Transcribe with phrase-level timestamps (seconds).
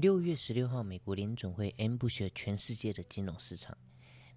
[0.00, 3.76] 六月十六号，美国联准会 ambush 了全世界的金融市场。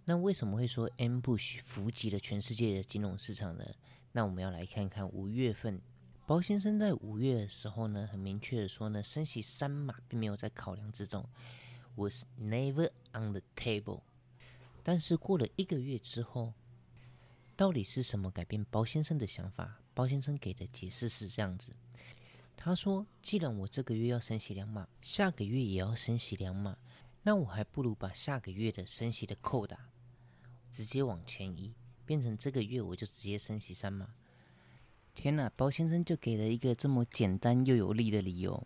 [0.03, 3.63] 那为什么会说 ambush 伏击了全世界的金融市场呢？
[4.11, 5.79] 那我们要来看看五月份，
[6.27, 11.25] 包先生在五月的时候呢，很明确的说呢，升息三码并没有在考量之中
[11.95, 14.01] ，was never on the table。
[14.83, 16.51] 但是过了一个月之后，
[17.55, 19.79] 到底是什么改变包先生的想法？
[19.93, 21.71] 包先生给的解释是这样子。
[22.55, 26.77] 他说：“既然我这个月要升息两码，下个月也要升息两码，
[27.23, 29.77] 那我还不如把下个月的升息的扣打
[30.71, 31.73] 直接往前移，
[32.05, 34.13] 变成这个月我就直接升息三码。”
[35.13, 35.51] 天哪！
[35.55, 38.65] 包先生就给了一个这么简单又有力的理由，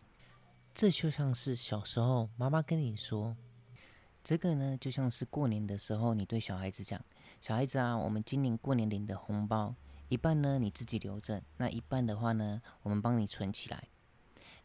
[0.75, 3.35] 这就像是小时候妈妈跟你说，
[4.23, 7.03] 这个呢就像是过年的时候你对小孩子讲
[7.41, 9.73] ：“小孩子啊，我们今年过年领的红包。”
[10.09, 13.83] 一半呢，你自己留着；那一半的话呢，我们帮你存起来。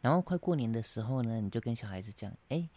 [0.00, 2.68] 然后快过年的时候呢，你就跟小孩子讲：“哎，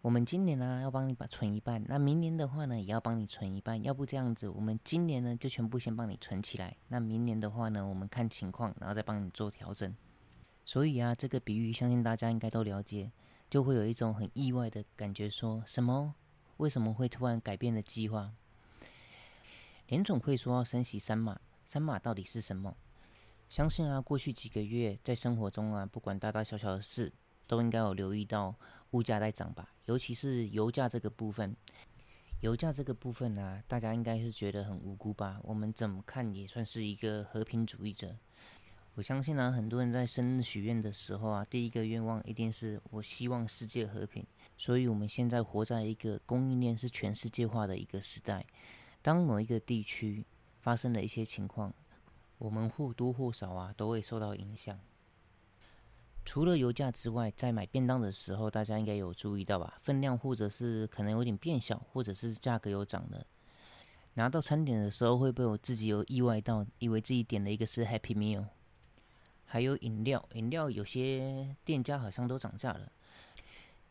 [0.00, 3.82] 我们今年呢要帮你把存一半，那明年的话呢也要帮你存一半。
[3.82, 6.76] 要不这样子，我们今年呢就全部先帮你存起来。
[6.88, 9.94] 那明年的话呢，我们看情况，然后再帮你做调整。
[10.64, 13.10] 所以啊，这个比喻相信大家应该都了解，
[13.48, 16.14] 就会有一种很意外的感觉：说什么？
[16.56, 18.32] 为什么会突然改变了计划？
[19.88, 21.40] 联总会说要升息三码。
[21.70, 22.76] 三码到底是什么？
[23.48, 27.12] 相信啊，过去几个月在生活中啊，不管大大小小的事，
[27.46, 28.52] 都应该有留意到
[28.90, 29.72] 物价在涨吧。
[29.84, 31.54] 尤其是油价这个部分，
[32.40, 35.38] 油价这个部分呢，大家应该是觉得很无辜吧？
[35.44, 38.16] 我们怎么看也算是一个和平主义者。
[38.96, 44.26] 我相信啊，很多人在生日许愿的时候啊，第一个愿望一定是我希望世界和平。
[44.58, 48.44] 所以，我们现在活在一个供应链是全世界化的一个时代。
[49.00, 50.26] 当某一个地区，
[50.60, 51.72] 发生的一些情况，
[52.38, 54.78] 我们或多或少啊都会受到影响。
[56.24, 59.78] 除了油价之外，在买便当的时候，大家应该有注意到吧？
[59.82, 63.26] 分量或者是可能有点变小，或者是价格有涨了。
[64.14, 68.44] 拿到餐点的时候，会不会我自己有意外到，以为自己点了一个是 Happy Meal？
[69.46, 72.92] 还有饮料，饮料有些店家好像都涨价了。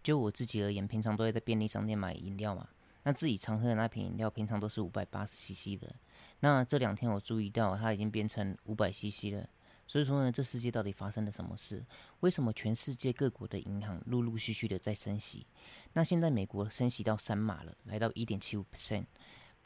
[0.03, 2.69] 就我自己而言，平常都会在便利商店买饮料嘛。
[3.03, 5.93] 那自己常喝的那瓶饮料，平常都是五百八十 CC 的。
[6.41, 9.47] 那这两天我注意到，它已经变成五百 CC 了。
[9.87, 11.83] 所以说呢，这世界到底发生了什么事？
[12.19, 15.47] 为什么全世界各国的银行陆陆续续的在升息？
[15.93, 19.03] 那现在美国升息到三码了，来到一点七五 percent；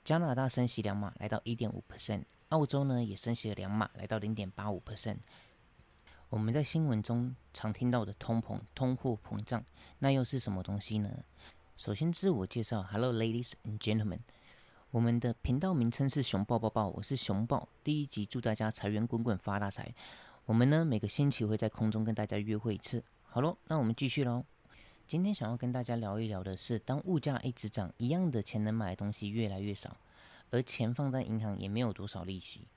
[0.05, 5.17] 加拿大升息两码，来到一点五 percent；澳洲呢也升息了两码，来到零点八五 percent。
[6.29, 9.63] 我们在新闻中常听到的通膨、通货膨胀，
[9.99, 11.09] 那又是什么东西呢？
[11.75, 14.19] 首先自我介绍，Hello ladies and gentlemen。
[14.93, 17.67] 我们的频道名称是熊抱抱抱，我是熊抱。
[17.83, 19.91] 第一集祝大家财源滚滚发大财。
[20.45, 23.03] 我们呢每个星期会在空中跟大家约会一次。
[23.23, 24.45] 好喽，那我们继续喽。
[25.07, 29.97] 今天想要跟大家聊一聊的是，当物价一直涨，一样的钱能买的东西越来越少，
[30.51, 32.67] 而钱放在银行也没有多少利息。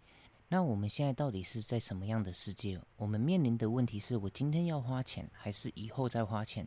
[0.49, 2.81] 那我们现在到底是在什么样的世界？
[2.97, 6.66] 我们面临的问题是我今天要花钱，还是以后再花钱？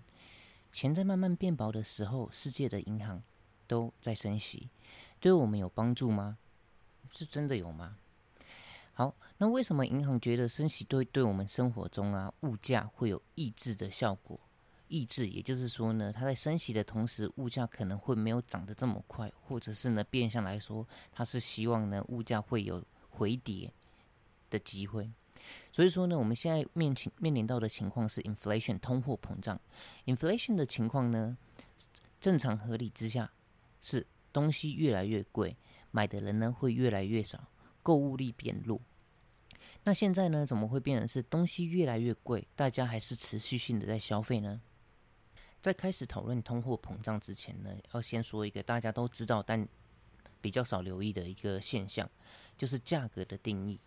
[0.72, 3.24] 钱在慢慢变薄的时候，世界的银行
[3.66, 4.70] 都在升息。
[5.20, 6.38] 对我们有帮助吗？
[7.12, 7.98] 是真的有吗？
[8.94, 14.40] 好，那为什么银行觉得升息对对我们生活中啊物价会有抑制的效果？
[14.90, 23.72] 抑制，也就是说呢，它在升息的同时，物价可能会没有涨得这么快，或者是呢，变相来说，它是希望呢物价会有回跌
[24.50, 25.12] 的机会。
[25.72, 29.60] 所以说呢，我们现在面前面临到的情况是 inflation 通货膨胀。
[30.06, 31.38] inflation 的情况呢，
[32.20, 33.32] 正常合理之下
[33.82, 34.06] 是。
[34.32, 35.56] 东西越来越贵，
[35.92, 37.48] 买的人呢会越来越少，
[37.82, 38.80] 购物力变弱。
[39.84, 44.62] 那现在呢，怎么会变成是东西越来越贵，大家还是持续性的在消费呢？
[45.62, 49.68] 在开始讨论通货膨胀之前呢，要先说一个大家都知道但
[50.42, 52.10] 比较少留意的一个现象，
[52.58, 53.80] 就是价格的定义。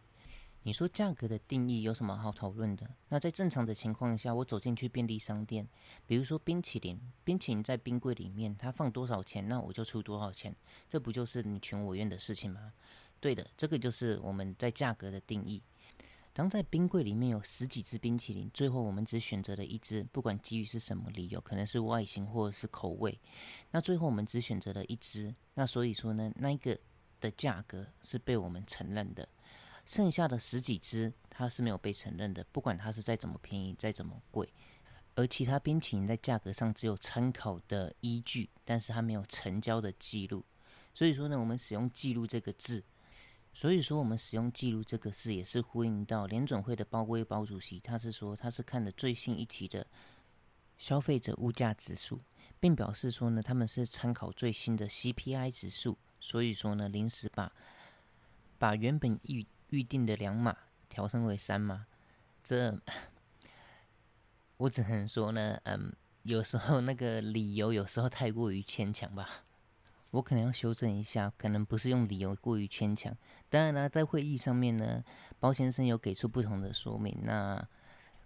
[0.64, 2.88] 你说价格的定义有什么好讨论的？
[3.08, 5.66] 那在正常的情况下，我走进去便利商店，
[6.06, 10.54] 比如说冰淇淋，冰淇淋在冰柜里面，它放多少钱，那我就出多少钱，
[10.88, 12.72] 这不就是你情我愿的事情吗？
[13.18, 15.60] 对的，这个就是我们在价格的定义。
[16.32, 23.18] 当在冰柜里面有十几只冰淇淋，最后我们只选择了一只，不管基于是什么理由，可能是外形或者是口味，
[23.72, 26.78] 那最后我们只选择了一只，那所以说呢，那一个
[27.20, 29.28] 的价格是被我们承认的。
[29.92, 32.42] 剩下的十几只，它是没有被承认的。
[32.50, 34.50] 不管它是再怎么便宜，再怎么贵，
[35.16, 40.42] 而其他冰淇淋在价格上只有参考的依据，但是它没有成交的记录。
[40.94, 42.82] 所以说呢，我们使用“记录”这个字。
[43.52, 49.86] 所以说，我们使用“记录”这个字，也是呼应到联准会的鲍威鲍主席，他是说他是看的最新一期的
[50.78, 52.18] 消费者物价指数，
[52.58, 57.52] 并表示说呢，他们是参考最新的 CPI 指数，所以说呢，临时把
[58.56, 60.54] 把原本预预定的两码
[60.88, 61.86] 调升为三码，
[62.44, 62.78] 这
[64.58, 65.90] 我只能说呢，嗯，
[66.24, 69.44] 有时候那个理由有时候太过于牵强吧。
[70.10, 73.16] 我可能要修正一下，可能不是用理由过于牵强。
[73.48, 75.02] 当然了，在会议上面呢，
[75.40, 77.16] 包先生有给出不同的说明。
[77.22, 77.66] 那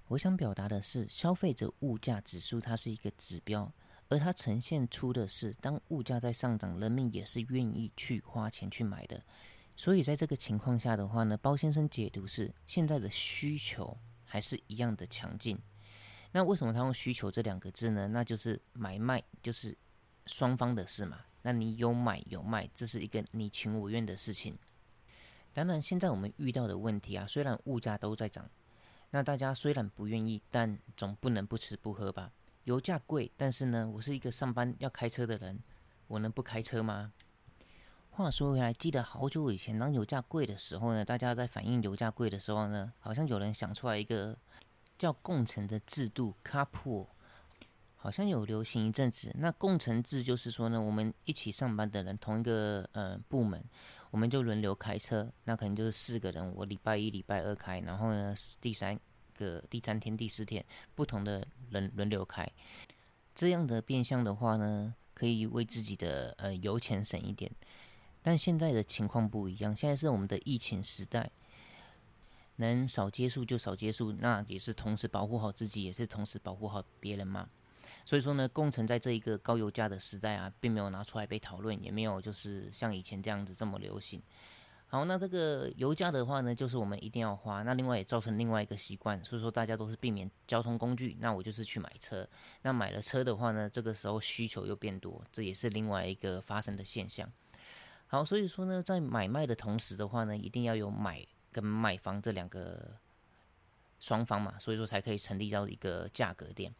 [0.09, 3.73] 我想表达的是，消费者物价指数它是一个指标，
[4.09, 9.23] 而它呈现出的是，当物价在上涨，人民也是愿意去花钱去买的。
[9.77, 15.59] 所以在这个情况下的话呢，包先生解读是，现在的需求还是一样的强劲。
[16.33, 18.09] 那为什么他用需求这两个字呢？
[18.09, 19.77] 那就是买卖就是
[20.27, 21.21] 双方的事嘛。
[21.43, 24.59] 那你有买有卖，这是一个你情我愿的事情。
[25.53, 28.51] 当然，现在我们遇到的问题啊，虽然物价都在涨，
[29.11, 32.33] 那大家虽然不愿意，但总不能不吃不喝吧？
[32.65, 35.59] 油价贵，但是呢，我是一个上班要开车的人，
[36.09, 37.13] 我能不开车吗？
[38.17, 44.35] 话说回来，记得好久以前，当油价贵的时候呢，大家在反映油价贵的时候呢，好像有人想出来一个
[44.99, 47.09] 叫共乘的制度，carpool。
[47.97, 53.63] 好像有流行一阵子，那共乘制就是说呢，我们一起上班的人，同一个呃部门，
[54.11, 58.99] 我们就轮流开车，那可能就是四个人，我礼拜一、礼拜二开，然后呢第三
[59.35, 60.65] 个第三天、第四天
[60.95, 62.51] 不同的人轮流开，
[63.35, 67.53] 这样的变相的话呢，可以为自己的呃油钱省一点。
[68.27, 71.31] 但现在的情况不一样，现在是我们的疫情时代，
[72.57, 77.49] 能少接触就少接触，那也是同时保护好自己，也是同时保护好别人嘛。
[78.05, 84.21] 所以说呢，工程在这一个高油价的时代啊，并没有拿出来被讨论，也没有就是像以前这样子这么流行。
[84.89, 87.63] 好，那这个油价的话呢，就是我们一定要花。
[87.63, 92.29] 那另外也造成另外一个习惯，所以说大家都是避免交通工具，那我就是去买车。
[92.63, 97.31] 那买了车的话呢，这个时候需求又变多，这也是另外一个发生的现象。
[98.09, 102.97] 好，所以说呢，在买卖的同时的话呢，一定要有买跟卖方这两个
[103.99, 106.73] 双方嘛，所以说才可以成立到一个价格点。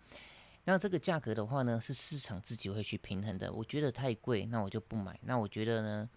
[0.65, 3.53] 那这个价格的话呢，是市场自己会去平衡的。
[3.53, 6.11] 我觉得太贵，那我就不买；那我觉得呢，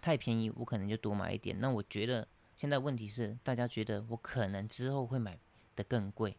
[0.00, 1.58] 太便宜，我可能就多买一点。
[1.60, 5.38] 那我觉得现在问题是，大家觉得我可能之后会买
[5.74, 6.36] 的更贵。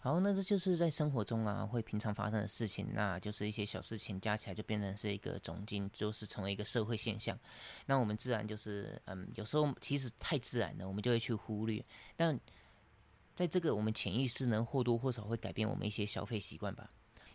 [0.00, 7.36] 好，那这就是在生活中啊，会平常发生的事情，那就是一些小事情加起来就变成是一个总经，就是成为一个社会现象。
[7.86, 11.84] 那我们自然就是，嗯，有时候其实太自然了，我们就会去忽略。
[12.16, 12.38] 但
[13.34, 16.88] 在这个我们潜意识呢，或多或少会改变我们一些消费习惯吧。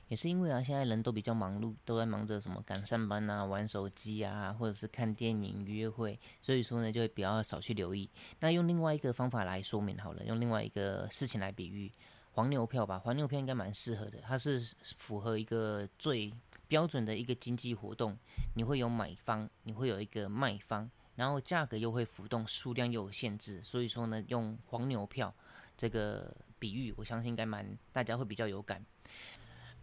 [0.07, 8.09] 也是因为啊，现在人都比较忙碌，都在忙着什么赶上班啊、玩手机啊，或者是看电影、约会，所以说呢，就会比较少去留意。
[8.39, 11.91] 那用另外一个方法来说明好了，用另外一个事情来比喻，
[12.33, 12.99] 黄牛票吧。
[12.99, 14.59] 黄牛票应该蛮适合的，它是
[14.97, 16.33] 符合一个最
[16.67, 18.17] 标准的一个经济活动。
[18.55, 25.33] 你会有买方，你会有一个卖方，然后价格又会浮动，数量又有限制，所以说呢，用黄牛票。
[25.75, 28.85] 这个比喻，我相信应该蛮大家会比较有感。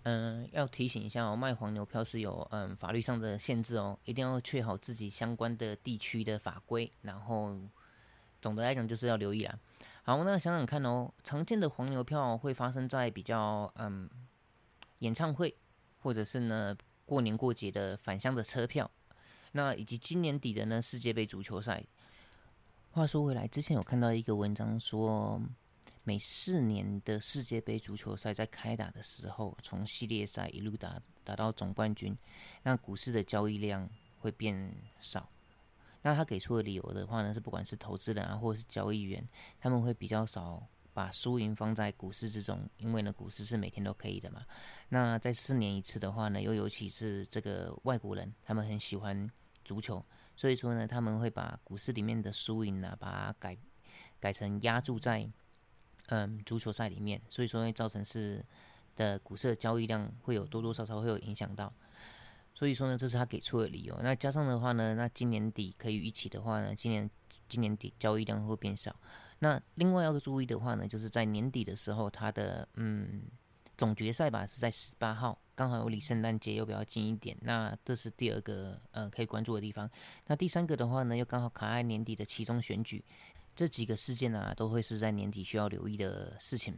[0.05, 6.91] 嗯，要提醒一下哦，卖黄牛票是有嗯法律上的限制哦，一定要确好自己相关的地区的法规。
[7.03, 7.57] 然后
[8.41, 9.59] 总的来讲就是要留意啦。
[10.11, 14.11] 好，那想想看哦，常见的黄牛票会发生在比较嗯
[14.99, 15.57] 演唱会，
[16.01, 18.91] 或者是呢过年过节的返乡的车票，
[19.53, 21.85] 那以及今年底的呢世界杯足球赛。
[22.91, 25.41] 话说回来，之前有看到一个文章说。
[26.03, 32.17] 每四年的世界杯足球赛在开打的时候，从系列赛一路打打到总冠军，
[32.63, 35.29] 那股市的交易量会变少。
[36.03, 39.27] 那他给出的理由的话呢，是不管是投资人啊，或者是交易员，
[39.59, 44.45] 他们会比较少把输赢放在股市之中，因为呢，股市是每天都可以的嘛。
[44.89, 49.31] 那在四年一次的话呢，又尤其是这个外国人，他们很喜欢
[49.65, 50.05] 足球，
[50.37, 53.57] 所以说呢，他们会把股市里面的输赢呢，把它改
[54.19, 55.31] 改成压注在。
[56.13, 58.45] 嗯，足球赛里面，所以说会造成是
[58.97, 61.73] 的股市的交易量会有多多少少会有影响到，
[62.61, 63.99] 所以说呢，这是他给出的理由。
[64.03, 67.11] 那加上的话呢，那今年底可以预期的话呢，今年
[67.49, 68.95] 今年底交易量会变少。
[69.39, 73.23] 那另外要注意的话呢，就是在年底的时候，它的嗯
[73.79, 77.35] 总决赛吧是在十八号，刚好有离圣诞节又比较近一点。
[77.41, 79.91] 那这是第二个呃可以关注的地方。
[80.27, 83.03] 那第三个的话呢，又刚好卡在年底的其中选举。
[83.57, 86.75] 这几个事件呢，都会是在年底需要留意的事情。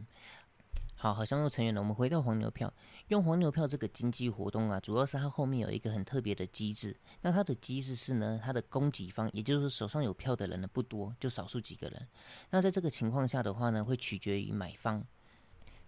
[1.03, 1.81] 好，好像又成员了。
[1.81, 2.73] 我们回到黄牛票，
[3.09, 6.95] 用黄牛票这个经济活动啊，主要是它后面有一个很特别的机制。
[7.23, 12.07] 那它的机制是呢，它的供给方，也就是手上有票的人呢不多，就少数几个人。
[12.51, 15.03] 那在这个情况下的话呢，会取决于买方。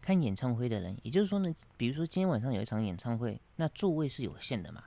[0.02, 4.84] 看演唱会的人，也就是说呢，比如说今天晚上有一场演唱会，那座位是有限的嘛，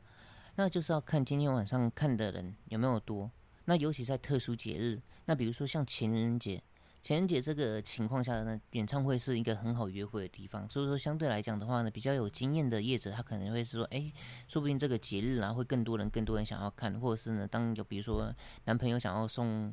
[0.56, 3.30] 那就是要看今天晚上看的人有没有多。
[3.64, 6.62] 那尤其在特殊节日，那比如说像情人节，
[7.02, 10.68] 情人节这个情况下呢，演唱会是一个很好约会的地方。
[10.68, 14.12] 所以说相对来讲的话呢，比较有经验的业者，他可能会是说，哎，
[14.46, 18.30] 说不定这个节日啊，会更多人、更多人想要看，或者是呢，当有比如说
[18.64, 19.72] 男朋友想要送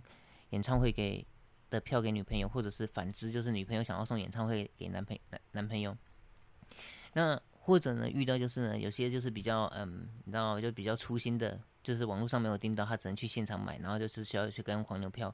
[0.52, 1.26] 演唱会给
[1.70, 5.98] 的票给女朋友，或者是反之，就是女朋友想要送演唱会给男朋男男朋友，
[7.14, 11.60] 那或者呢，遇到就是呢，有些就是比较嗯，你知道，就比较粗心的。
[11.84, 15.32] 就是网络上没有订到，他只能去现场买，然后就是需要去跟黄牛票，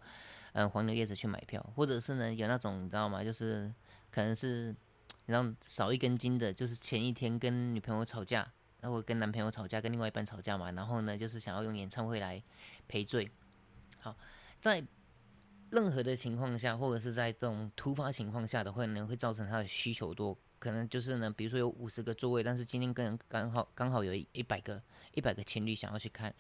[0.54, 3.24] 嗯，黄牛叶子去买票，或者是呢有那种你知道吗？
[3.24, 3.72] 就是
[4.12, 4.76] 可能是
[5.26, 12.42] 然后少一根筋的，就是前一天跟女朋友吵架，然后跟男朋友吵架，跟另外一半吵架嘛，然后呢就是想要用演唱会来
[12.88, 13.30] 赔罪。
[14.00, 14.16] 好，
[14.60, 14.84] 在
[15.70, 20.38] 任何的情况下，或者是在这种突发情况下的话呢，会造成他的需求多。
[20.60, 24.80] 可能就是呢，比如说有五十个座位，但是今天跟刚好刚好有一百个
[25.14, 26.32] 一百个情侣想要去看，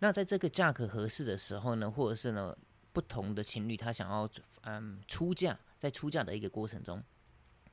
[0.00, 2.54] 那在这个价格合适的时候呢，或者是呢
[2.92, 4.28] 不同的情侣他想要
[4.62, 7.02] 嗯出价，在出价的一个过程中，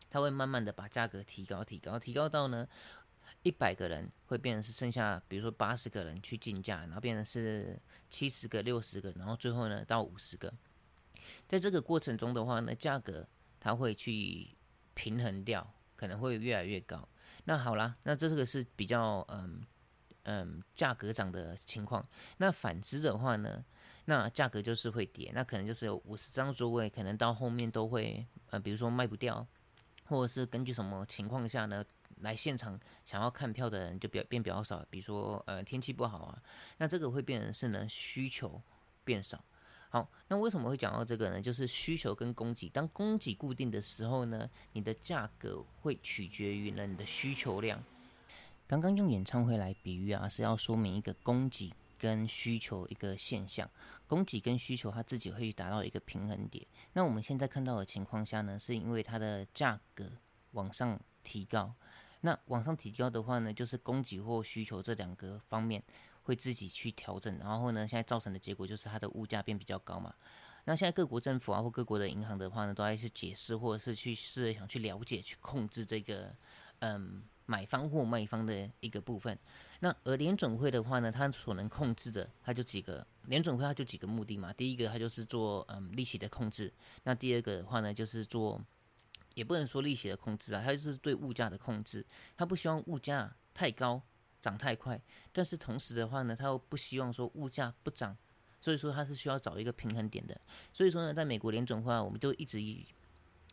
[0.10, 2.68] 他会慢慢的把价格提高提高提高到呢
[3.44, 10.54] 一百个人会变成是剩下比如说八十个人去竞价，然后变成是七十个六十个，然后最后呢到五十个，
[11.48, 13.28] 在这个过程中的话呢，价格
[13.60, 14.50] 它会去
[14.94, 15.74] 平衡掉。
[16.00, 17.06] 可能会越来越高。
[17.44, 19.62] 那好啦，那这个是比较嗯
[20.24, 22.08] 嗯价格涨的情况。
[22.38, 23.62] 那反之的话呢，
[24.10, 25.32] 那价格就是会跌。
[25.36, 29.46] 那可能就是有五十张座位，可能到后面都会呃，比如说卖不掉，
[30.06, 31.86] 或者是根据什么情况下呢，
[32.22, 34.84] 来现场想要看票的人就比较变比较少。
[34.90, 36.42] 比如说呃天气不好啊，
[36.80, 38.60] 那这个会变成是呢需求
[39.04, 39.40] 变少。
[39.92, 41.40] 好，那为什么会讲到这个呢？
[41.40, 47.80] 就是需求跟供给，当供给固定的时候呢，你的价格会取决于呢你的需求量。
[48.66, 53.70] 刚刚用演唱会来比喻啊，是要说明一个供给跟需求一个现象，
[54.08, 56.66] 供给跟需求它自己会达到一个平衡点。
[56.94, 60.10] 那我们现在看到的情况下呢，是因为它的价格
[60.54, 61.76] 往上提高，
[62.22, 65.84] 那往上提高的话呢，就是供给或需求这两个方面。
[66.24, 70.14] 会自己去调整，然后呢，现在造成的结果就是它的物价变比较高嘛。
[70.66, 76.32] 那现在各国政府啊或各国的银行的话呢，都在去解释或者是去试着想去了解、去控制这个
[76.80, 79.36] 嗯买方或卖方的一个部分。
[79.80, 84.52] 那而联准会的话呢，它所能控制的，它就几个联准会它就几个目的嘛。
[84.54, 86.70] 第一个，它就是做嗯利息的控制；
[87.04, 88.62] 那第二个的话呢，就是做
[89.34, 92.06] 也不能说利息的控制啊，它就是对物价的控制。
[92.36, 94.02] 它不希望物价太高。
[94.42, 94.98] 涨太快，
[95.34, 98.16] 但是同时的话呢，他又不希望说物价不涨，
[98.62, 100.40] 所以说他是需要找一个平衡点的。
[100.72, 102.86] 所以说呢，在美国联准会啊，我们就一直以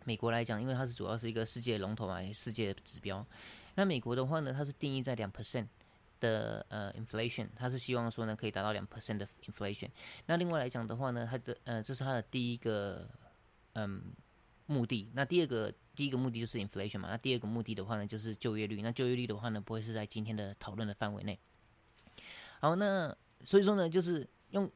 [0.04, 3.26] 美国来讲，因为它是主要是一个世界龙头嘛，世界指标。
[3.74, 5.66] 那美国的话呢，它是定义在两 percent
[6.20, 9.88] 的呃 inflation，它是希望说呢可以达到两 percent 的 inflation。
[10.26, 13.08] 那另外来讲的话呢，它的呃这是它的第一个
[13.74, 14.02] 嗯
[14.66, 15.10] 目的。
[15.14, 15.72] 那第二个。
[15.96, 18.82] 第一个目的就是 inflation 嘛，那第二个目的的话呢，就是就业率。
[18.82, 21.38] 那就业率的话呢，不会是在今天的讨论的范围内。
[22.60, 24.70] 好，那所以说呢，就是用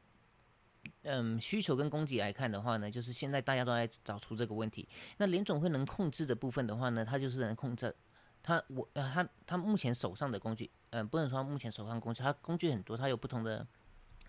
[1.03, 4.89] 嗯需求跟供给来看的话呢，就是现在大家都在找出这个问题。
[5.17, 7.95] 那联总会能控制的部分的话呢，它就是能控制
[8.43, 13.65] 他我呃他他目前手上的工具，嗯，不能说他目前手上工具，他工具很多，他有不同的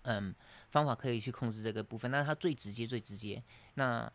[0.03, 0.33] 嗯
[0.71, 2.09] 方法可以去控制这个部分。
[2.11, 3.43] 那他最直接最直接
[3.75, 4.11] 那。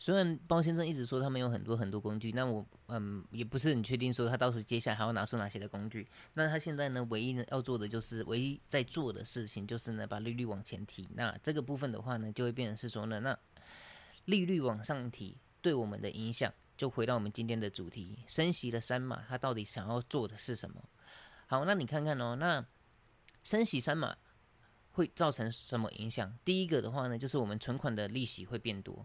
[0.00, 6.06] 虽然包先生一直说他们有很多很多工具，那我嗯也不是很确定说他到时候接下来还要拿出哪些的工具。
[6.34, 11.08] 那他现在呢，唯一呢要做的就是唯一在做的事情就是呢把利率往前提。
[11.16, 13.36] 那这个部分的话呢，就会变成是说呢，那
[14.26, 20.82] 利率往上提对我们的影响，就回到我们今天的主题，升息的三码，它到底想要做的是什么？
[21.48, 22.64] 好，那你看看哦，那
[23.42, 24.16] 升息三码
[24.92, 26.38] 会造成什么影响？
[26.44, 29.04] 第一个的话呢，就是我们存款的利息会变多。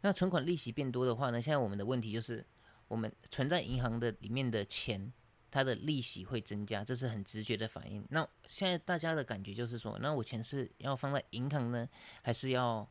[0.00, 1.40] 那存款利息变多的话呢？
[1.40, 2.44] 现在我们的问题就是，
[2.88, 5.12] 我们存在银行的里面的钱，
[5.52, 8.04] 它的利息会增加，这是很直觉的反应。
[8.10, 11.88] 那现在大家的感觉就是说，那我钱是要放在银行呢，
[12.22, 12.88] 还是要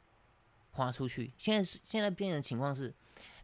[0.71, 1.33] 花出去？
[1.38, 2.93] 现在是现在变的情况是，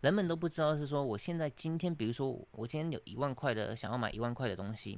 [0.07, 4.97] 人们都不知道是说，我现在今天，比如说我今天有一万块的想要买一万块的东西，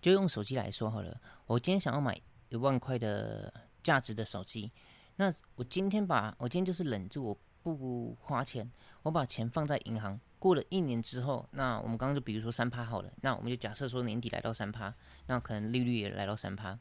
[0.00, 2.16] 就用手机来说好了，我今天想要买
[2.50, 4.70] 一万块的价值的手机。
[5.16, 8.70] 那我今天把我今天就是忍住，我不花钱，
[9.02, 10.20] 我把钱放在银行。
[10.38, 14.94] 过了一年之后，那我们刚刚就比如说三趴好了，那我们就假设说年底来到三趴，
[15.26, 16.78] 那可能利率也来到三趴。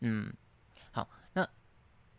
[0.00, 0.32] 嗯，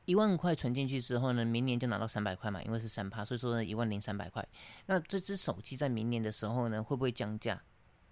[0.10, 4.44] 一万块存进去之后呢，明年就拿到三百块嘛，因为是三趴，所以说呢一万零三百块。
[4.88, 7.62] 那这只手机在明年的时候呢，会不会降价？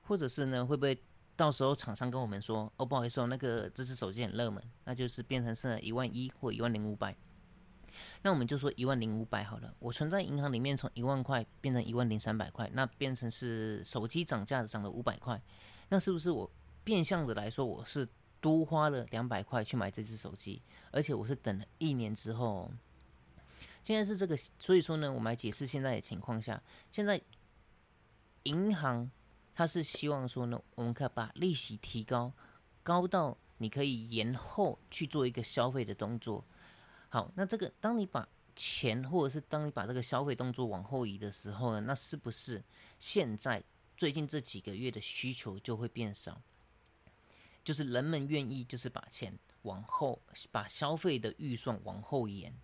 [0.03, 0.95] 或者是呢，会不会
[1.35, 7.15] 到时候厂商跟我们说，哦，不好意思哦，那个这只手机很热门，那就是变成是一万一或一万零五百。
[8.21, 15.41] 那我们就说一万零五百好了，我存在银行里面从一万块变成一万零三百块，那变成是手机涨价涨了五百块，
[15.89, 16.47] 那是不是我
[16.83, 18.07] 变相的来说我是
[18.39, 22.71] 多花了两百块去买这只手机，而且我是等了一年之后，
[23.83, 27.21] 现在是这个，所以说呢，我们来解释现在的情况下，现在
[28.43, 29.09] 银行
[29.55, 32.31] 它是希望说呢，我们可以把利息提高，
[32.83, 36.43] 高到你可以延后去做一个消费的动作。
[37.09, 42.63] 好，那这个当你把钱或者是当你把这个消费动作往后移的时候呢，那是不是
[42.99, 43.63] 现在
[43.95, 46.41] 最近这几个月的需求就会变少？
[47.67, 50.17] 就是人们愿意就是把钱往后，
[50.53, 52.55] 把消费的预算往后延。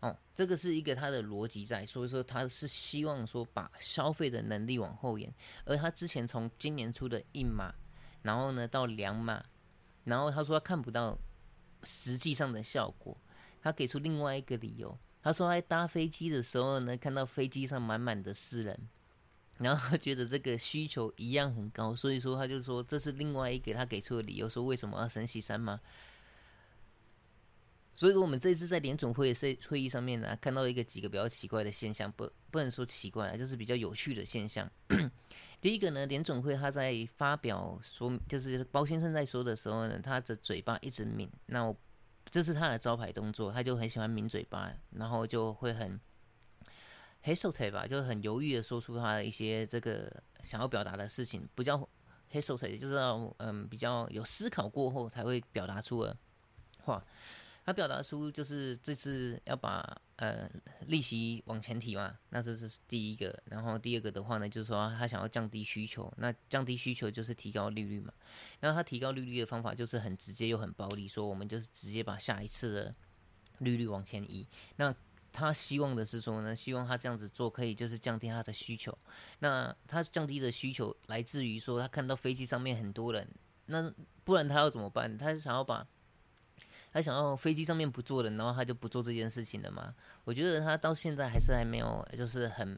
[0.00, 5.30] 哦，这个是一个他的逻辑在，所以说他是希望说把消费的能力往后延，
[5.66, 7.74] 而他之前从今年出的一码，
[8.22, 9.44] 然后呢到两码，
[10.04, 11.18] 然后他说他看不到
[11.82, 13.14] 实际上的效果。
[13.60, 18.88] 他给出另外一个理由，他说在搭飞机的时候呢，看到飞机上满满的私人，
[19.60, 25.80] 然后觉得这个需求一样很高，所以说他就说这是另外一个他给出的理由，说为什么要升息三吗？
[27.94, 34.70] 所以说我们这次在联总会会会议上面呢，看到一个几个比较奇怪的现象，不不能说奇怪啊，就是比较有趣的现象。
[35.60, 41.76] 第一个呢，联总会他在发表说，就是包先生在说的时候呢，他的嘴巴一直抿，那我。
[42.30, 45.98] 这是他的招牌动作，他就很喜欢抿嘴巴，然后就会很
[47.24, 50.10] hesitate 吧，就是很犹豫的说出他的一些这个
[50.42, 51.88] 想要表达的事情，不叫
[52.32, 56.16] hesitate，就是要嗯比较有思考过后才会表达出的
[56.84, 57.04] 话。
[57.62, 60.50] 他表达出就是这次要把呃
[60.86, 63.38] 利息往前提嘛，那这是第一个。
[63.44, 68.12] 然后第二个的话呢，就是说他想要降低需求，那降低需求就是提高利率嘛。
[68.60, 72.94] 那他提高利率的方法就是很直接又很暴力，说我们就是直接把下一次的
[73.58, 74.44] 利率往前移。
[74.76, 74.92] 那
[75.32, 78.96] 他希望的是什么呢，希望他这样子做可以就是降低他的需求。
[79.38, 83.26] 那他降低的需求来自于说他看到飞机上面很多人，
[83.66, 83.92] 那
[84.24, 85.16] 不然他要怎么办？
[85.16, 85.86] 他想要把。
[86.92, 89.94] 他想要飞机上面不坐人，然后他就不做这件事情了吗？
[90.24, 92.76] 我觉得他到现在还是还没有，就是很，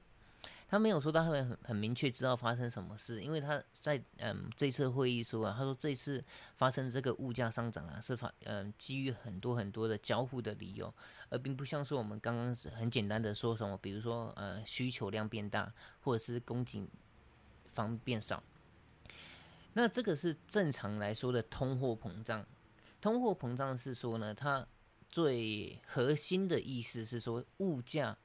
[0.72, 6.24] 他没有说他会很很明确知道发生什么事，因为他在嗯这次会议说啊，他说这次
[6.56, 10.90] 发生这个物价上涨啊，是发嗯基于很多很多的交互的理由，
[11.28, 16.88] 而并不像是我们刚刚是很简单的说什么，比如说呃需求量变大，或者是供给
[17.74, 18.42] 方变少，
[19.74, 22.46] 那这个是正常来说的通货膨胀。
[22.98, 24.66] 通货膨胀是说呢，它
[25.10, 28.16] 最核心的意思是说，物价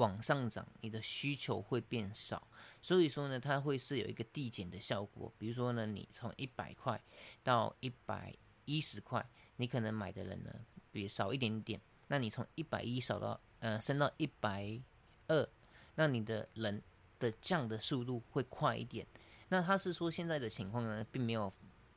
[0.00, 2.48] 往上涨，你的需求会变少，
[2.80, 5.30] 所以说呢，它会是有一个递减的效果。
[5.36, 6.98] 比如说呢，你从一百块
[7.42, 8.34] 到一百
[8.64, 9.24] 一十块，
[9.56, 10.50] 你可能买的人呢
[10.90, 14.80] 比少一点点，那你从一百一少到呃升到一百
[15.28, 15.48] 二，
[15.96, 16.82] 那你的人
[17.18, 19.06] 的降的速度会快一点。
[19.50, 21.52] 那他是说现在的情况呢，并没有。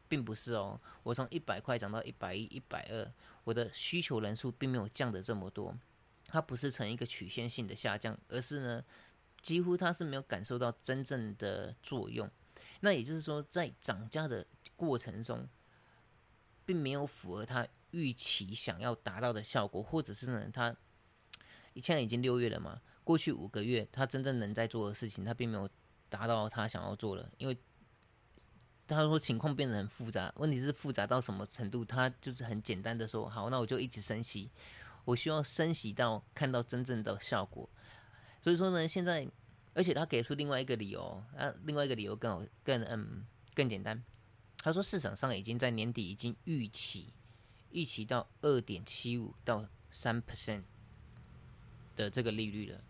[0.09, 3.11] 并不是哦，我从一百块涨到一百一、一百二，
[3.45, 5.75] 我的需求人数并没有降的这么多，
[6.33, 8.83] 它不是呈一个曲线性的下降，而是呢，
[9.43, 12.27] 几乎它是没有感受到真正的作用。
[12.79, 14.43] 那也就是说，在涨价的
[14.75, 15.47] 过程中，
[16.65, 20.75] 并没有符合他预期想要达到的效果，或者是呢，他
[21.75, 25.69] 现在已经六月了嘛，过去五个月他真正能在做的事情，他并没有
[26.09, 27.55] 达到他想要做的，因为。
[28.85, 31.85] 他说情况变得很复杂，问题是复杂到什么程度？
[31.85, 34.51] 他就是很简单的说，好，那我就一直升息，
[35.05, 37.69] 我需要升息到看到真正的效果。
[38.41, 39.27] 所以说呢，现在，
[39.73, 44.03] 而且他给出另外一个理由，啊，另外一个理由更好，更嗯更简单。
[44.57, 47.13] 他说市场上已经在年底已经预期，
[47.71, 50.63] 预期到二点七五到三 percent
[51.95, 52.81] 的这个利率了。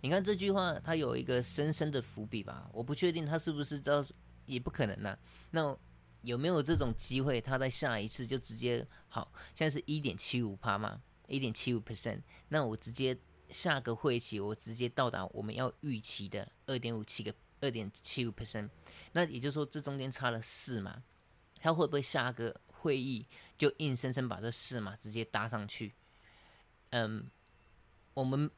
[0.00, 2.68] 你看这句话，它有一个深深的伏笔吧？
[2.72, 4.04] 我不确定他是不是到。
[4.44, 5.16] 也不可能呐。
[5.52, 5.74] 那
[6.22, 7.40] 有没有这种机会？
[7.40, 11.00] 他在下一次就直接好，现在是一点七五趴嘛，
[11.32, 12.20] 一点七五 percent。
[12.48, 13.16] 那我直接
[13.50, 18.68] 下个会期，我直接到达我们要预期的二点五七个二点七五 percent。
[19.12, 21.02] 那也就是说，这中间差了四嘛，
[21.60, 25.92] 他会不会下个会议就硬生生把这四嘛直接搭上去？
[26.90, 27.30] 嗯，
[28.14, 28.50] 我们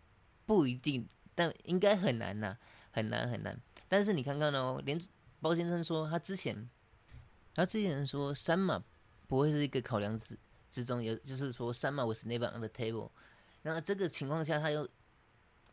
[0.45, 2.59] 不一定，但应该很难呐，
[2.91, 3.59] 很难很难。
[3.89, 5.01] 但是你看看哦，连。
[5.41, 6.71] 包先生说，他之前，
[7.55, 8.83] 他之前说三码
[9.29, 10.39] 不会是一个考量之
[10.75, 13.11] 之中，有就是说三码 was never on the table。
[13.63, 14.89] 那这个情况下，他又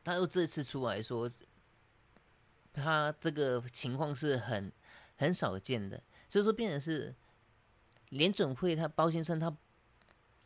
[0.03, 1.29] 他又这次出来说，
[2.71, 4.71] 他这个情况是很
[5.15, 7.15] 很少见的，所以说变成是
[8.09, 9.51] 联准会他包先生他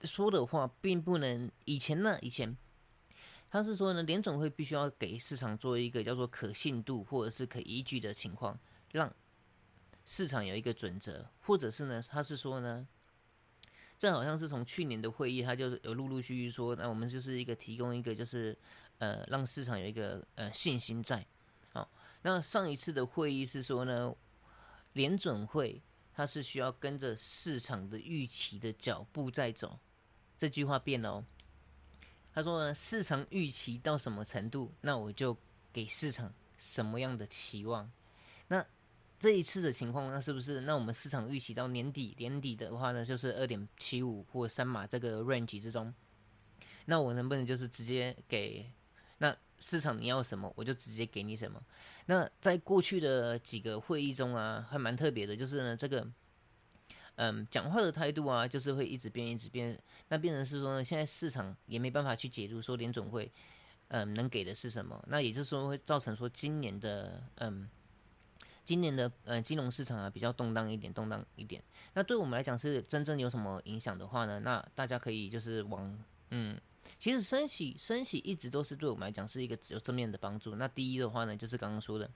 [0.02, 2.56] 说的话，并不能以前呢以前。
[3.48, 8.60] 他是说呢，联总会必须要给市场做一个叫做可信度或者是可依据的情况，
[8.92, 9.14] 让
[10.06, 12.86] 市场有一个准则，或者是呢，他是说呢，
[13.98, 18.58] 这好像是从去年的会议，他就有陆陆续续说，那我们就是一个提供一个就是
[18.98, 21.26] 呃，让市场有一个呃信心在。
[21.72, 21.90] 好，
[22.22, 24.14] 那上一次的会议是说呢，
[24.94, 25.82] 联准会
[26.14, 29.80] 它是需要跟着市场的预期的脚步在走，
[30.38, 31.26] 这句话变了哦。
[32.34, 35.38] 他说呢，市场预期到什么程度，那我就
[35.72, 37.90] 给市场什么样的期望。
[39.26, 40.62] 这一次的情况，那是不是？
[40.62, 45.92] 那我们市场预期到年底，年底的话呢，就是二点七五或三码这个 range 之中。
[46.86, 48.64] 那我能不能就是直接给？
[49.18, 51.60] 那市场你要什么，我就直接给你什么。
[52.06, 56.08] 那在过去的几个会议中啊，还蛮特别的，就是呢这个。
[57.16, 59.76] 嗯，讲话的态度啊，就是会一直变，一直变。
[60.08, 63.32] 那变成是说呢，现在市场也没办法去解读说联总会，
[63.88, 65.04] 嗯，能给的是什么。
[65.08, 67.68] 那也就是说，会造成说今年的，嗯，
[68.66, 71.64] 今年的，呃，金融市场啊比较动荡一点，动荡一点。
[71.94, 74.40] 那对我们来讲是真正有什么影响的话呢？
[74.40, 75.98] 那大家可以就是往，
[76.32, 76.60] 嗯，
[77.00, 80.56] 其实升息，升息一直都是对我们来讲是一个只有正面的帮助。
[80.56, 82.10] 那第一的话呢，就是刚刚说的，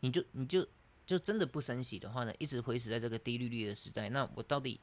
[0.00, 0.66] 你就你就。
[1.06, 4.78] 就真的不升息的话呢，一直维持在这个低利率的时代，那我到底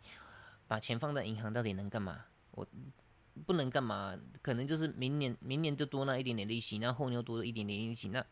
[0.68, 2.26] 把钱放在银行到底能干嘛？
[2.52, 2.68] 我
[3.46, 4.20] 不能干嘛？
[4.42, 8.26] 可能就是明年明年就多那一点点利息，那后年又多了一点点利息，那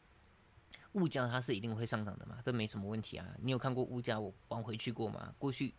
[0.95, 2.39] 物价它是一定会上涨的嘛？
[2.43, 3.25] 这没什么问题啊。
[3.39, 5.33] 你有看过物价我往回去过吗？
[5.37, 5.73] 过去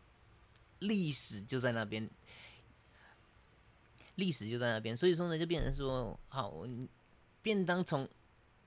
[0.78, 2.08] 历史就在那边，
[4.14, 6.62] 历史就在那边，所以说呢，就变成说，好，
[7.42, 8.08] 便当从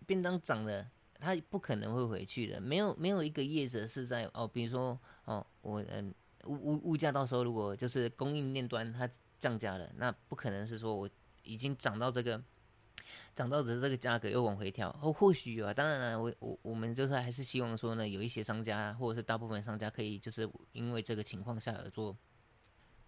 [0.05, 0.85] 便当涨了。
[1.21, 9.05] 它不可能会回去的，没有没有一个业者是在哦，比如说哦，我嗯物物物价到时候如果就是供应链端它
[9.37, 11.09] 降价了，那不可能是说我
[11.43, 12.41] 已经涨到这个
[13.35, 22.15] 涨到的这个价格又往回调，或或许啊，当然了，我我我们就是还是希望说呢，有一些商家或者是大部分商家可以就是因为这个情况下而做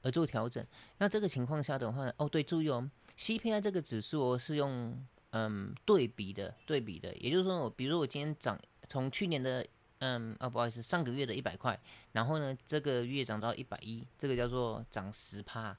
[0.01, 0.65] 而做调整。
[0.97, 5.05] 那这个情况下的话，哦对，注意哦，CPI 这个指数哦是用。
[5.33, 9.65] 嗯，对比的，对比的，也就是说，我比如我今天涨，从去年的，
[9.99, 11.79] 嗯，啊，不好意思，上个月的一百块，
[12.11, 15.73] 然后呢，这个月涨到一百一，这个叫做涨十趴。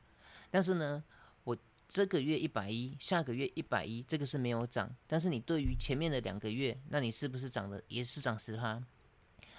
[0.51, 1.05] 但是呢，
[1.93, 4.91] 这个月一百一，下个月一百一，这个是没有涨。
[5.07, 8.83] 但是你对于前面的两个月，那你是不是涨的也是涨十趴？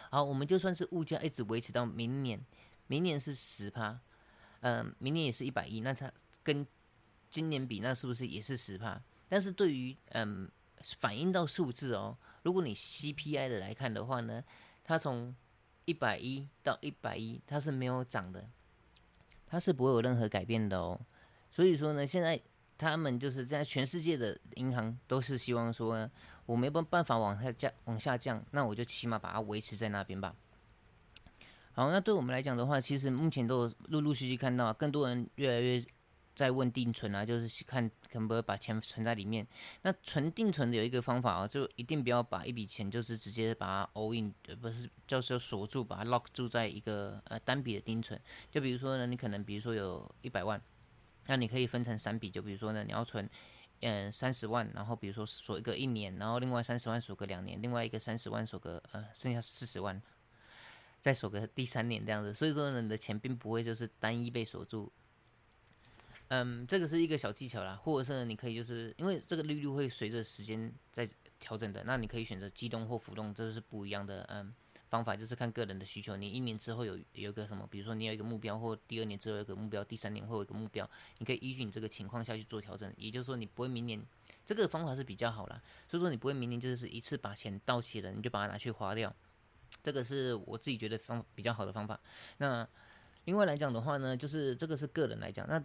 [0.09, 2.43] 好，我们就算是物价一直维持到明年，
[2.87, 3.99] 明年是十趴，
[4.61, 6.65] 嗯，明年也是一百一，那它跟
[7.29, 8.99] 今年比，那是不是也是十趴？
[9.29, 10.49] 但是对于嗯
[10.97, 14.43] 反映到数字哦，如果你 CPI 的来看的话呢，
[14.83, 15.35] 它从
[15.85, 18.49] 一百一到一百一，它是没有涨的，
[19.45, 20.99] 它是不会有任何改变的哦。
[21.53, 22.41] 所以说呢，现在
[22.79, 26.09] 他们就是在全世界的银行都是希望说，
[26.47, 30.35] 我没办办法往下降往下降，那我就起码把它维持在那边吧。
[31.73, 35.83] 好，那对我们来讲的话，其实目前都有陆陆续续看到更多人越来越。
[36.35, 39.47] 在问定存啊，就是看可不可以把钱存在里面。
[39.83, 48.19] 那存定存的有一个方法啊，就一定不要把一笔钱就是直接把它 all in，不是就是锁住，把它 lock 住在一个呃单笔的定存。
[48.49, 50.59] 就比如说呢，你可能比如说有一百万，
[51.27, 53.29] 那你可以分成三笔，就比如说呢，你要存
[53.81, 60.01] 嗯三十万，然后比如说锁一个一年，然后另外三十万锁个两年，另外一个三十万锁个呃剩下四十万，
[61.01, 62.33] 再锁个第三年这样子。
[62.33, 64.91] 所以说呢，你的钱并不会就是单一被锁住。
[66.29, 71.07] 嗯，这个是一个小技巧啦，或者是你可以就是因为这个利率会随着时间在
[71.39, 74.53] 调整的，那你可以选择机动或浮动，这是不一样的嗯
[74.93, 76.15] 方法，就是看个人的需求。
[76.15, 82.93] 你一年之后有有一个什么，比如说你有一个目标，或第二年之后有个目标，第三年会有一个目标，你可以依据你这个情况下去做调整。
[82.95, 83.99] 也就是说，你不会明年
[84.45, 89.11] 这个方法是比较好啦，所以说你不会明年就是一次把钱到期了，你就把它拿去花掉。
[89.81, 91.99] 这个是我自己觉得方比较好的方法。
[92.37, 92.67] 那
[93.25, 95.63] 另外来讲的话呢，就是这个是个人来讲，那。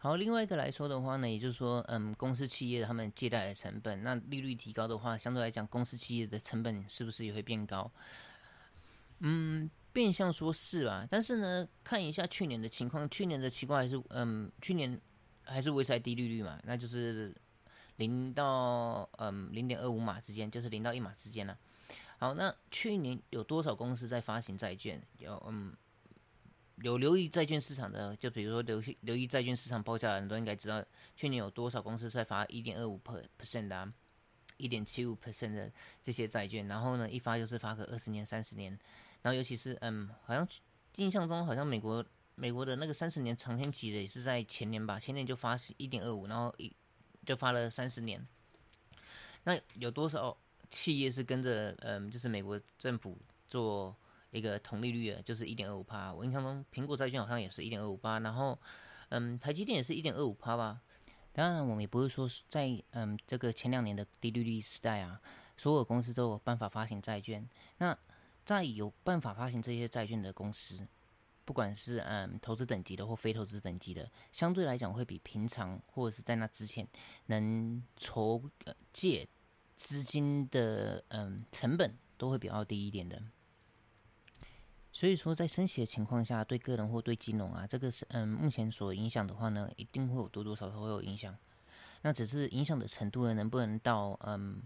[0.00, 7.90] 好，另外一个来说的话呢，也就是说，嗯，公司企业他们借贷的成本，那利率提高的话，相对来讲，公司企业的成本是不是也会变高？
[9.20, 11.06] 嗯，变相说是吧？
[11.10, 15.00] 但是呢，看一下去年的情况，去年的情况还是，嗯，去年
[15.44, 17.34] 还是维持在低利率嘛，那就是
[17.96, 21.58] 零到嗯零点二五码之间，就是零到一码之间了。
[22.18, 25.02] 好，那去年有多少公司在发行债券？
[25.18, 25.74] 有，嗯。
[26.82, 30.80] 有留意债券市场的，就比如说留意留意债券市场报价的人都应该知道，
[31.16, 32.96] 去年有多少公司在发一点二五
[33.36, 33.92] percent 的，
[34.58, 35.72] 一点七五 percent 的
[36.04, 38.78] 这些债券，然后呢，一发就是发个二十年、三十年，
[39.22, 40.46] 然后尤其是嗯，好像
[40.96, 42.04] 印象中好像美国
[42.34, 46.72] 美国的那个三十年长天期的也是在前年吧，前年就发一点二五，然后一
[47.24, 48.26] 就发了三十年，
[49.44, 50.36] 那有多少
[50.70, 53.96] 企业是跟着嗯，就是美国政府做？
[54.30, 56.12] 一个同利率的，就是一点二五趴。
[56.12, 58.58] 我印象中，苹果债券好像也是一点二五八，然后，
[59.08, 60.82] 嗯，台积电也是一点二五趴吧。
[61.32, 65.18] 当然，我们也不是说在嗯这个前两年的低利率时代啊，
[65.56, 67.48] 所有公司都有办法发行债券。
[67.78, 67.98] 那
[68.48, 70.88] 在有办法发行这些债券的公司，
[71.44, 76.88] 不管是嗯投资等级的或非投资等级的，相对来讲会比平常或者是在那之前
[77.26, 78.42] 能筹
[78.90, 79.28] 借
[79.76, 83.22] 资金的嗯成本都会比较低一点的。
[84.92, 91.36] 所以说，在升息的情况下，对个人或对金融啊，这个是嗯，目前所影响的话呢，一定会有多多少少会有影响。
[92.00, 94.62] 那只是影响的程度呢，能不能到嗯。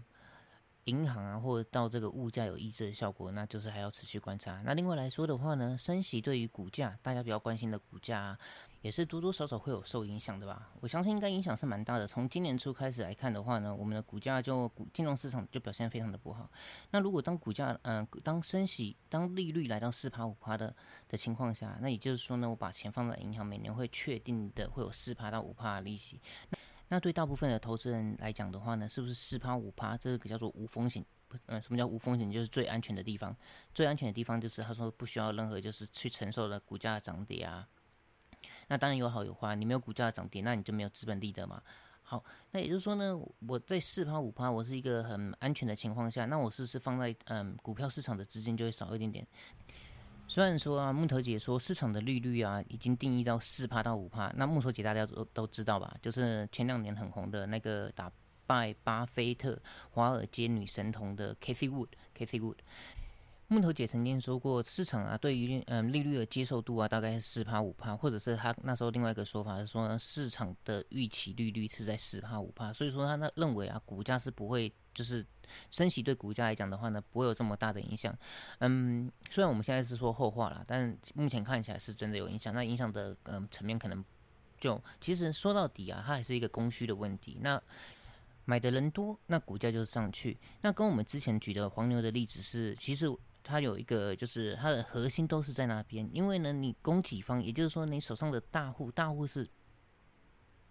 [0.85, 4.61] 银行啊，或者到这个物价有抑制的效果，那就是还要持续观察。
[4.65, 8.37] 那另外来说的话呢，升息对于股价，大家比较关心的股价，
[8.81, 10.69] 也是多多少少会有受影响的吧？
[10.81, 12.05] 我相信应该影响是蛮大的。
[12.05, 16.49] 从今年初开始来看的话呢，我们的股价就股金融市场就表现非常的不好。
[16.91, 20.75] 那如果当股价嗯，当升息，当利率来到四趴五趴的
[21.07, 26.19] 的情况下，那也就是说呢，我把钱放在银行，每年会确定的会有四趴到五趴的利息。
[26.93, 31.03] 那对大部分的投资人来讲的话呢，是不是四趴五趴，这个叫做无风险？
[31.47, 32.31] 嗯，什么叫无风险？
[32.31, 33.35] 就是最安全的地方。
[33.73, 37.67] 最安全的地方就是他说不需要任何就是去承受的股价的涨跌啊。
[38.67, 41.63] 那当然有好有坏，你没有股价涨跌，那你就没有资本利得嘛。
[42.03, 49.25] 好，那也就是说呢，我在四趴五趴，我是一个很安全的情况下，那我是不是放在嗯股票市场的资金就会少一点点？
[50.27, 55.95] 虽然说啊，木头姐说市场的利率啊已经定义到四趴到五趴，那木头姐大家都都知道吧？
[56.01, 58.11] 就是前两年很红的那个打
[58.47, 62.57] 败巴菲特、华尔街女神童的 Kathy Wood，Kathy Wood。
[63.53, 75.25] 木头姐曾经说过，市场啊对于嗯利率的接受度啊大概是四帕五帕，或者是他那时候另外一个说法是说，市场的预期利率是在四帕五帕，所以说他那认为啊股价是不会就是。
[75.69, 78.17] 升息对股价来讲的话呢，不会有这么大的影响。
[78.57, 82.51] 嗯，虽然我们现在是说后话了，但目前看起来是真的有影响。
[82.55, 84.03] 那影响的嗯层面可能
[84.59, 87.37] 就其实说到底啊，它还是一个供需的问题。
[87.41, 87.61] 那
[88.45, 90.35] 买的人多，那股价就上去。
[90.61, 93.05] 那跟我们之前举的黄牛的例子是，其实
[93.43, 96.09] 它有一个就是它的核心都是在那边。
[96.13, 99.47] 因为呢，你供给方，也就是说你手上的大户，大户是。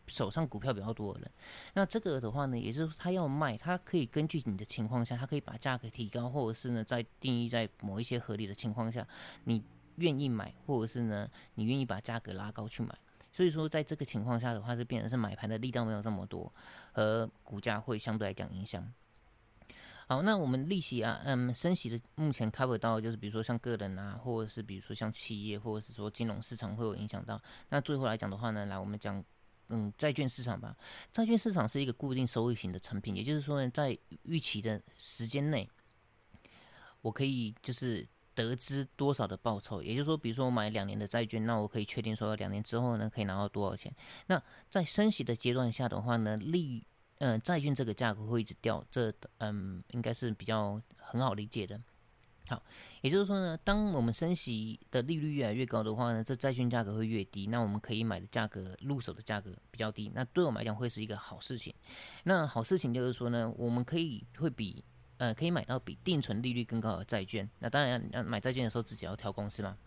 [0.09, 1.31] 手上股票比较多的人，
[1.75, 9.07] 那这个的话呢，也就是他要卖，他可以根据你的情况下，他可以把价格提高，或者是呢，在定义在某一些合理的情况下，
[9.45, 9.63] 你
[9.97, 12.93] 愿意买，或者是呢，你愿意把价格拉高去买。
[13.33, 16.53] 所以说，在这个情况下的话，是变成是买盘的力量没有这么多，
[16.93, 18.93] 和股价会相对来讲影响。
[20.12, 27.40] 好，那我们利息啊，嗯，升息的目前 cover 到就是比如说像个人啊，或者是比如说像企业，或者是说金融市场会有影响到。
[27.70, 29.25] 那最后来讲的话呢，来我们讲。
[29.68, 30.77] 嗯，债券市场吧，
[31.11, 35.66] 债券市场是一个固定收益型的产品，也就是说呢，在预期的时间内，
[37.01, 39.83] 我可以就是得知多少的报酬。
[39.83, 43.90] 也就是说，比如说我买两年的债券，那我可以确定说两年之后呢，可以拿到多少钱。
[44.27, 46.85] 那在升息的阶段下的话呢，利
[47.25, 51.81] 嗯债券这个价格会一直掉，这嗯应该是比较很好理解的。
[52.49, 52.61] 好，
[53.01, 61.73] 也就是说呢，当我们升息的利率越来越高的话呢，这债券价格会越低，那我们可以买的价格入手的价格比较低，那对我们来讲会是一个好事情。
[62.25, 64.85] 那好事情就是说呢，我们可以会比
[65.19, 67.49] 呃可以买到比定存利率更高的债券。
[67.61, 69.79] 那当然，要买债券的时候自己要挑公司嘛。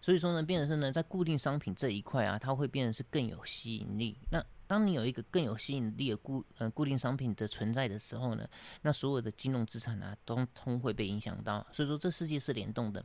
[0.00, 4.16] 所以说呢，变成是呢，在固定商品这一块啊，它会变得是更有吸引力。
[4.30, 8.48] 那当你有一个更有吸引力的固呃固定商品的存在的时候呢，
[8.82, 11.66] 那所有的金融资产啊，都通会被影响到。
[11.72, 13.04] 所以说，这世界是联动的。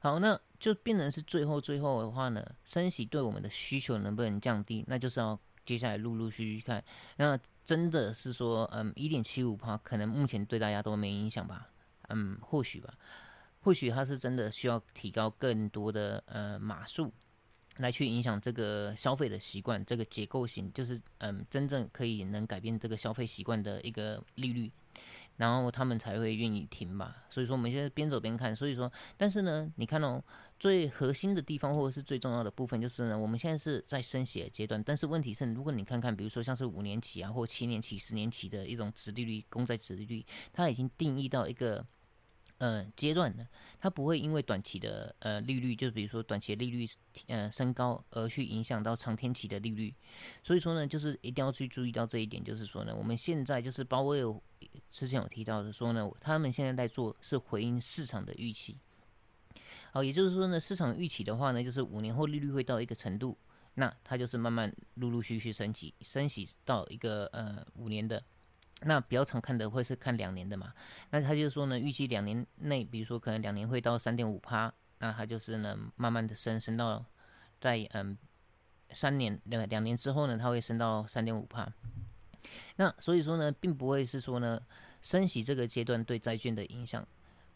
[0.00, 4.84] 好，那就变成是最后最后的话呢，升息对我们的需求能不能降低？
[4.88, 6.82] 那就是要接下来陆陆续续看。
[7.16, 11.68] 那真的是说，嗯，一点七五帕可能目前对大家都没影响吧？
[12.08, 12.92] 嗯，或许吧。
[13.60, 17.12] 或许它是真的需要提高更多的呃码数，
[17.80, 24.70] 来去影响这个消费的习惯，这个结构型就是嗯真正可以能改变这个消费习惯的一个利率，
[25.36, 27.24] 然后他们才会愿意停吧。
[27.30, 28.54] 所以说我们现在边走边看。
[28.54, 30.22] 所以说，但是呢，你看哦，
[30.58, 41.84] 最核心的地方或者是最重要的部分就是呢，我们现在是在升息的阶段，但是问题是，如果你看看，比如说像是五年期啊或七年期、十年期的一种值利率、公债值利率，它已经定义到一个。
[42.60, 43.46] 呃阶段的，
[43.80, 46.86] 它不会因为短期的呃利率，就比如说短期利率
[47.26, 49.92] 呃升高而去影响到长天期的利率。
[50.44, 54.40] 所以说呢，就是一定要去注意到这一点，就是说呢，我们现在就是包威尔
[54.92, 58.76] 之前有提到的说呢，他们现在在做是回应市场的预期。
[59.92, 63.36] 好，也就是说呢，市场预期的话呢，就是五年后利率会到一个程度，
[63.74, 68.22] 那它就是慢慢陆陆续续升级，升级到一个呃五年的。
[68.82, 70.72] 那比较常看的会是看两年的嘛？
[71.10, 77.04] 那他就是说呢，预计两年内，比如说可能两年会到三点五趴，那他就是呢慢慢的升，升到
[77.60, 78.16] 在嗯
[78.90, 81.72] 三年两两年之后呢，它会升到三点五帕。
[82.76, 84.60] 那所以说呢，并不会是说呢
[85.02, 87.06] 升息这个阶段对债券的影响。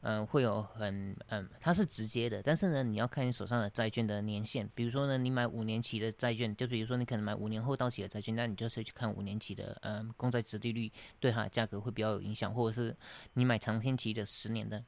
[0.06, 4.68] 嗯，会有很嗯，它是直接的，但是呢，你要看你手上的债券的年限。
[4.74, 12.94] 比如说呢，你买五年期的债券，就比如说你可能买五年后到期的债券，那你就是去看五年期的嗯公债值利率对它的价格会比较有影响，或者是
[13.32, 14.84] 你买长天期的十年的。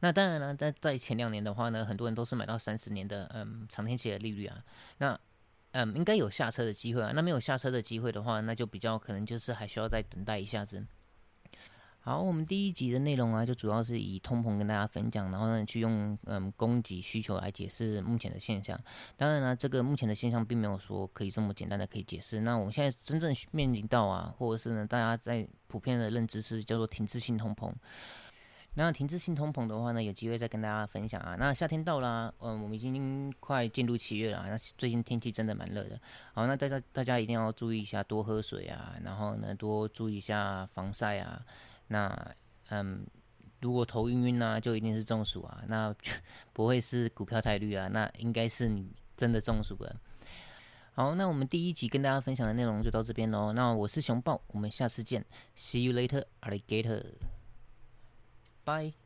[0.00, 4.64] 那当然了，在在前两年的话呢，很多人都是买到三十年的嗯长天期的利率啊，
[4.96, 5.20] 那
[5.72, 7.12] 嗯应该有下车的机会啊。
[7.14, 10.82] 那没有下车的机会的话，那就比较可能就是还需要再等待一下子。
[12.06, 18.78] 好，我们第一集的内容啊，就主要是以通膨跟大家分享，然后呢，去用嗯供给需求来解释目前的现象。
[19.16, 22.40] 当然呢，这个目前的现象并没有说可以这么简单的可以解释。
[22.40, 27.72] 那我们现在真正面临到啊，或者是呢，大家在普遍的认知是叫做停滞性通膨。
[28.74, 31.36] 那停滞性通膨的话呢，有机会再跟大家分享啊。
[31.38, 34.44] 那夏天到了，嗯，我们已经快进入七月了。
[34.46, 35.98] 那最近天气真的蛮热的。
[36.34, 41.40] 好，那大家大家一定要注意一下，多喝水啊，然后呢，多注意一下防晒啊。
[41.88, 42.34] 那
[42.68, 43.06] 嗯，
[43.60, 45.62] 如果头晕晕呢，就一定是中暑啊。
[45.68, 45.94] 那
[46.52, 50.00] 不会是股票太绿啊，那应该是你真的中暑了。
[50.94, 53.52] 好，那我们第一集跟大家分享的内容就到这边喽。
[53.52, 55.24] 那我是熊豹，我们下次见
[55.56, 57.04] ，See you later, alligator.
[58.64, 59.03] Bye.